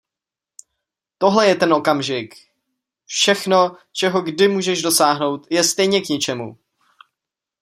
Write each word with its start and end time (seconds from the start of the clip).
Tohle 1.17 1.47
je 1.47 1.55
ten 1.55 1.73
okamžik! 1.73 2.35
Všechno, 3.05 3.77
čeho 3.91 4.21
kdy 4.21 4.47
můžeš 4.47 4.81
dosáhnout, 4.81 5.47
je 5.49 5.63
stejně 5.63 6.01
k 6.01 6.09
ničemu! 6.09 6.57